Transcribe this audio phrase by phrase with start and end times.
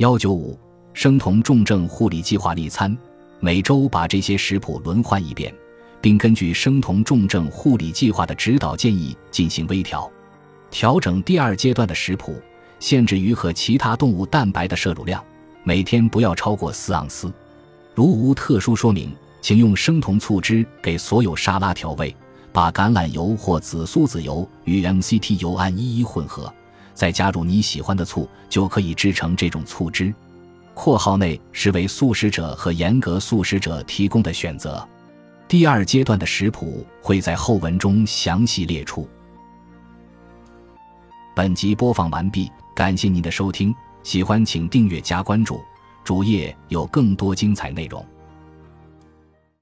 [0.00, 0.58] 幺九五
[0.94, 2.96] 生酮重症护理计划例餐，
[3.38, 5.54] 每周把这些食谱轮换一遍，
[6.00, 10.10] 并根据生酮重症护理计划的指导建议进行微调。
[10.70, 12.40] 调整第二阶段的食谱，
[12.78, 15.22] 限制鱼和其他动物蛋白的摄入量，
[15.64, 17.30] 每天不要超过四盎司。
[17.94, 22.16] 如无特殊说明，请用生酮醋汁给所有沙拉调味，
[22.54, 26.50] 把橄榄油或紫苏籽油与 MCT 油铵一一混合。
[26.94, 30.12] 再加入你喜欢的醋，就可以制成这种醋汁。
[30.74, 34.86] 括号内是为素食者和严格素食者提供的选择。
[35.46, 39.08] 第二阶段的食谱会在后文中详细列出。
[41.34, 45.60] 本集播放完毕，感谢您的收听，喜欢请订阅加关注，
[46.04, 48.04] 主页有更多精彩内容。